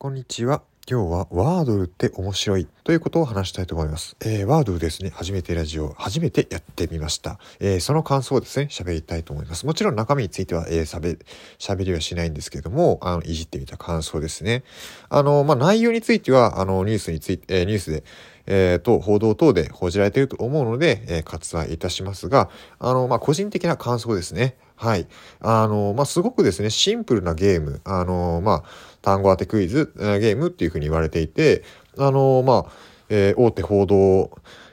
[0.00, 0.62] こんにちは。
[0.88, 4.14] 今日はワードルって面白いということを話したいと思います。
[4.24, 7.40] えー、ワードルですね、初めてラジオ、初めてやってみました。
[7.58, 9.66] えー、その感想をですね、喋りたいと思います。
[9.66, 11.18] もちろん中身については、えー、
[11.58, 14.62] 喋、りはしないんですけども、あの、いじってみた感想ですね。
[15.08, 18.04] あの、まあ、内容については、あの、ニュースについて、えー、ニュースで、
[18.46, 24.56] えー、と、報道等で報じられていると思うので、えー、割愛いたしますが、あの、まあ、個人的な感想ですね。
[24.78, 25.08] はい。
[25.40, 28.64] あの、まあ、すごくですね、シンプルなゲーム、あの、まあ、
[29.02, 31.64] 単語当てクイズ、ゲームっていうふうに言われていて、
[31.98, 32.72] あの、まあ、
[33.08, 34.30] えー、大手報道、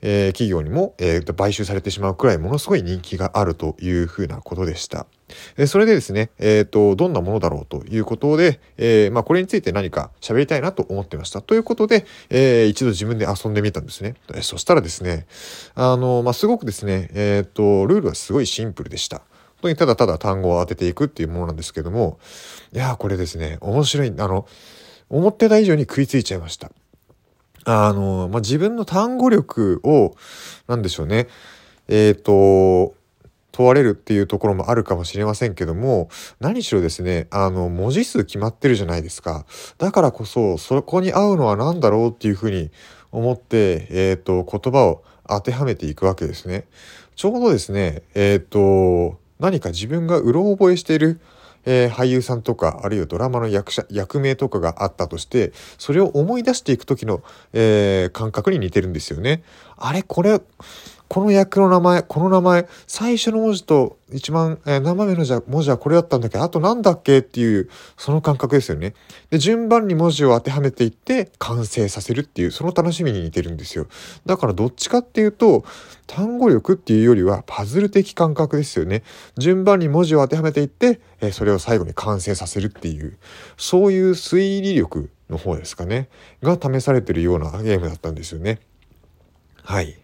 [0.00, 5.06] えー、企業にも、えー、買収されてしまうくらいものすごい人気があるというふうなことでした。
[5.56, 11.42] え、それでですね、えっ、と、どんなものだろうということで、えまあ、これについて何か喋りたいなと思ってました。
[11.42, 14.14] ということで、え一度自分で遊んでみたんですね。
[14.34, 15.26] えそしたらですね、
[15.74, 19.22] あの、まあ、すごくですね、えっ、と、ルールはすごいシンプルでした。
[19.58, 22.18] 本当にただただ単語を当てていくっていうものなんですけども、
[22.72, 24.46] いやこれですね、面白い、あの、
[25.10, 26.70] 思ってた以上に食いついちゃいました。
[27.64, 30.14] あの、まあ、自分の単語力を、
[30.68, 31.28] なんでしょうね、
[31.88, 32.94] えっ、ー、と、
[33.50, 39.44] 問われるっていうところもあるかもしれませんけども、何しろですね、あの、文字数決まってるじゃないですか。
[39.78, 42.70] だからこそ、そこに合うのは何だろうっていうふうに
[43.10, 46.66] 思って、えっ、ー、と、言葉を当てはめていくわけですね。
[47.16, 51.20] ちょうどですね、えっ、ー、と、何か自分がうろ覚えしている、
[51.64, 57.22] えー、俳優さんとか、あるいはドラマの役者、役名とかがあったとして、それを思い出していく時の、
[57.52, 59.42] えー、感覚に似てるんですよね。
[59.76, 60.40] あれこれ、
[61.08, 68.92] この役の名前、この名前、最初の文字と一番、えー、生目のじゃ文字はこれだったんだけど、あとなんだっけっていう、その感覚ですよね。
[69.30, 73.86] で、順番に文字を当てはめていって完成させるっていう、その楽しみに似てるんですよ。
[74.26, 75.64] だからどっちかっていうと、
[76.06, 79.02] 単語力っていうよりはパズル的感覚ですよね。
[79.38, 83.16] 順番に文字を当てはめていって、えー、それを最後に完成させるっていう、
[83.56, 86.08] そういう推理力の方ですかね。
[86.42, 88.60] が試されてるようなゲームだったんですよね。
[89.62, 89.96] はい。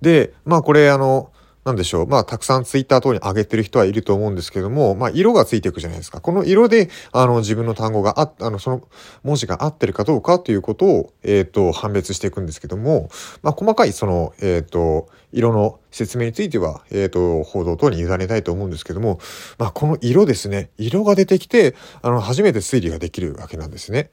[0.00, 1.30] で、まあこれあの、
[1.64, 2.06] なんでしょう。
[2.06, 6.20] まあ、たくさんツイッター等に上げてる人はいると思うんですけども、まあ、色がついていくじゃないですか。
[6.20, 8.88] この色で、あの、自分の単語があ、あの、その
[9.22, 13.10] 文字が合ってるかどうかということを、えっ、ー、と、判別していくんですけども、
[13.42, 19.20] まあ、細かいその、えっ、ー、と、色の説明については、えっ、ー、と、報道等に委ねたいと思うんですけども、
[19.58, 20.70] まあ、この色ですね。
[20.78, 24.10] 色が出てきて、あの、初めて推理ができるわけなんですね。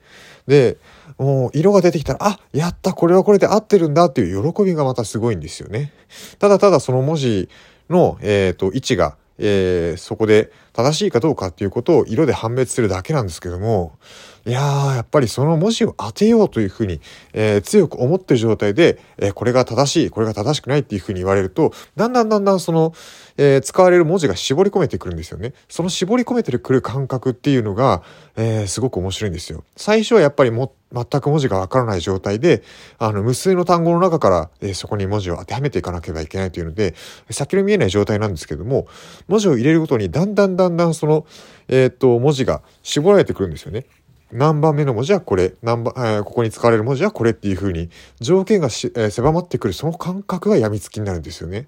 [0.48, 0.78] で、
[1.18, 5.94] もう、色が出てきたら、あ、やった、これはこれで合ってるんだっていう喜びがまたすごいんですよね。
[6.40, 7.50] ただただその文字
[7.90, 13.98] の、えっ、ー、と、位置が、えー、そこで正しいかどうかっていうことを色で判別するだけなんですけども、
[14.46, 17.02] いやー、やっぱりその文字を当てようというふうに、
[17.34, 22.94] えー、強く思ってる状態で、えー、これが正しい、これが正しくないっていうふうに言われると、だんだんだんだんその、
[23.38, 25.54] えー、使われる文字が絞り込めてくるんですよね。
[25.68, 28.04] その絞り込めてくる感覚っていうのが、
[28.36, 29.64] えー、すごく面白いんですよ。
[29.76, 32.64] 最初はやっぱりも、全く文字がわからない状態で、
[32.98, 36.96] あの、無数の単語の中から、えー、そこに文字を当てはめていかなければいけないというので、
[37.30, 38.88] 先の見えない状態なんですけども、
[39.28, 41.26] 文字を入れるごとにだんだんだんだんその、
[41.68, 43.86] えっと、文字が絞られてくるんですよね。
[44.32, 47.90] 何番目の文字はこれ、何番、えー、ここに使われる文字はこれっていう風に、
[48.20, 51.68] 条件がし、えー、狭まってくる、その感覚が病みつきになるんですよね。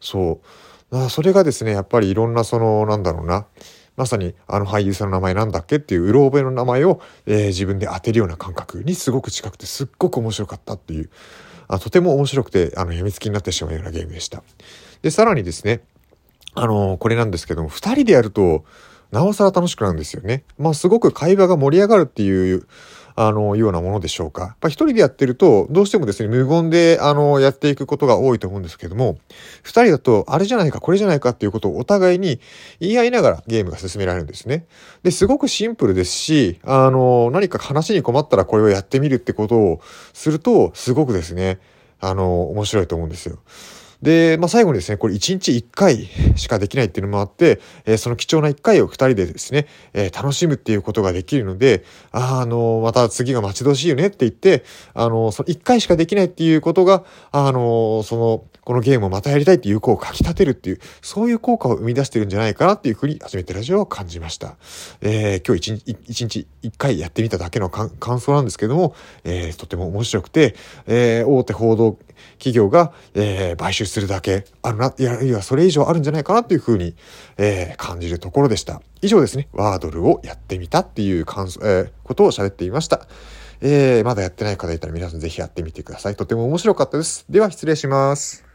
[0.00, 0.96] そう。
[0.96, 3.46] あそれがですね、やっぱりいろんなその、なんだろうな、
[3.96, 11.10] まさにあの俳優さんの名前なんだっけっていううろ覚えの名前を、えー、自分で当てるような感覚にすごく近くてすっごく面白かったっていう、
[11.66, 14.42] あとても面白くて、あの、病みつきになってしまうようなゲームでした。
[15.02, 15.82] で、さらにですね、
[16.60, 18.64] あのー、これなんですけども、二人でやると、
[19.12, 20.44] なおさら楽しくなるんですよね。
[20.58, 22.66] まあすごく会話が盛り上がるっていう、
[23.20, 24.42] あの、ようなものでしょうか。
[24.42, 29.18] やっぱ一人でやってると、どうしてもですね、無言で、あの、やっていくことが多いと思うんですけども、
[29.64, 32.40] 二人だと、あれじゃないか、これじゃないかっていうことをお互いに
[32.78, 34.66] 言い合いながらゲームが進められるんですね。
[35.02, 39.80] で、すごくシンプルですし、あの、何か話に困ったらこれをやってみるってことを
[40.12, 41.58] すると、すごくですね、
[42.00, 43.38] あの、面白いと思うんですよ。
[44.02, 54.64] で、まあ、最後にですね、これ1日1回しかできないっていうのもあって、えー、その貴重な1回を2人でですね、えー、楽しむっていうことができるので、あ、あの、また次が待ち遠しいよねって言って、
[54.94, 64.56] あの、その1回しかできないっていうことが、あの、その、このゲームをまたやりたいっていう子をかき立てるっていう、そういう効果を生み出してるんじゃないかなっていうふうに初めてラジオを感じました。
[65.00, 68.94] えー、今日1日、1日1回やってみただけの感想なんですけども、
[69.24, 70.54] えー、とても面白くて、
[70.86, 71.98] えー、大手報道
[72.38, 76.94] 企業が、えー、買収するだけあるな、いや、いや、それ以上あるんじゃないかなというふうに、
[77.36, 78.80] えー、感じるところでした。
[79.00, 83.06] 以上ですね、ワードルをやってみたっていう感想、えー、ことを喋っていました。
[83.60, 86.16] えー、まだやってない方いたら皆さんぜひやってみてください。
[86.16, 87.24] とても面白かったです。
[87.28, 88.47] では失礼します。